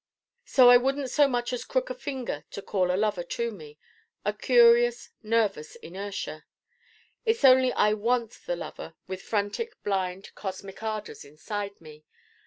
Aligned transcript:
So 0.45 0.71
I 0.71 0.77
wouldn't 0.77 1.11
so 1.11 1.27
much 1.27 1.53
as 1.53 1.63
crook 1.63 1.91
a 1.91 1.93
finger 1.93 2.43
to 2.49 2.63
call 2.63 2.89
a 2.89 2.97
Lover 2.97 3.21
to 3.21 3.51
me: 3.51 3.77
a 4.25 4.33
curious 4.33 5.11
nervous 5.21 5.75
inertia. 5.75 6.45
It's 7.23 7.45
only 7.45 7.71
I 7.73 7.93
want 7.93 8.39
the 8.47 8.55
Lover 8.55 8.95
with 9.05 9.21
frantic 9.21 9.83
blind 9.83 10.33
cosmic 10.33 10.81
ardors 10.81 11.23
inside 11.23 11.79
me. 11.79 12.03